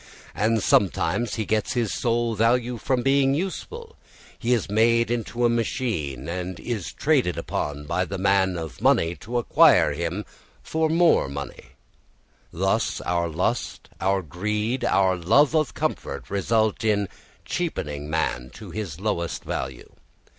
And 0.33 0.63
sometimes 0.63 1.35
he 1.35 1.45
gets 1.45 1.73
his 1.73 1.93
sole 1.93 2.33
value 2.33 2.77
from 2.79 3.03
being 3.03 3.35
useful; 3.35 3.95
he 4.39 4.51
is 4.51 4.67
made 4.67 5.11
into 5.11 5.45
a 5.45 5.47
machine, 5.47 6.27
and 6.27 6.59
is 6.59 6.91
traded 6.91 7.37
upon 7.37 7.85
by 7.85 8.05
the 8.05 8.17
man 8.17 8.57
of 8.57 8.81
money 8.81 9.13
to 9.17 9.37
acquire 9.37 9.93
for 10.63 10.87
him 10.87 10.97
more 10.97 11.29
money. 11.29 11.73
Thus 12.51 12.99
our 13.01 13.29
lust, 13.29 13.89
our 13.99 14.23
greed, 14.23 14.83
our 14.83 15.15
love 15.15 15.55
of 15.55 15.75
comfort 15.75 16.31
result 16.31 16.83
in 16.83 17.07
cheapening 17.45 18.09
man 18.09 18.49
to 18.55 18.71
his 18.71 18.99
lowest 18.99 19.43
value. 19.43 19.93